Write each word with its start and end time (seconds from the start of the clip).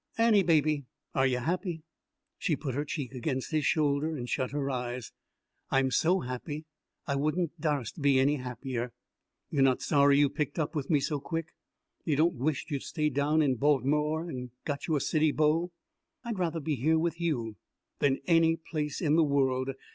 "Annie, 0.17 0.41
baby, 0.41 0.85
are 1.13 1.27
y' 1.27 1.37
happy?" 1.37 1.83
She 2.39 2.55
put 2.55 2.73
her 2.73 2.85
cheek 2.85 3.11
against 3.11 3.51
his 3.51 3.67
shoulder 3.67 4.15
and 4.17 4.27
shut 4.27 4.49
her 4.49 4.67
eyes. 4.67 5.11
"I'm 5.69 5.91
so 5.91 6.21
happy 6.21 6.65
I 7.05 7.15
wouldn't 7.15 7.61
darst 7.61 8.01
be 8.01 8.19
any 8.19 8.37
happier." 8.37 8.93
"You're 9.51 9.61
not 9.61 9.83
sorry 9.83 10.17
you 10.17 10.27
picked 10.27 10.57
up 10.57 10.73
with 10.73 10.89
me 10.89 11.01
so 11.01 11.19
quick? 11.19 11.53
You 12.03 12.15
don't 12.15 12.33
wish't 12.33 12.71
you'd 12.71 12.81
stayed 12.81 13.13
down 13.13 13.43
in 13.43 13.57
Balt'mer 13.57 14.27
and 14.27 14.49
got 14.65 14.87
you 14.87 14.95
a 14.95 14.99
city 14.99 15.31
beau?" 15.31 15.71
"I'd 16.23 16.39
rather 16.39 16.59
be 16.59 16.95
with 16.95 17.21
you 17.21 17.43
here 17.43 17.53
than 17.99 18.21
any 18.25 18.55
place 18.55 19.01
in 19.01 19.17
the 19.17 19.23
world. 19.23 19.69